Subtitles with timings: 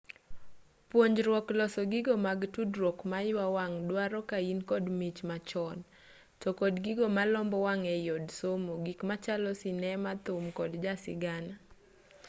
[0.89, 5.77] punjruok loso gigo mag tudruok maywa wang duaro kain kod mich machon
[6.41, 11.55] to kod gigo malombo wang ei od somo gik machalo sinema thum kod jasigana